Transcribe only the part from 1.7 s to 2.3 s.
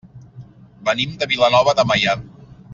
de Meià.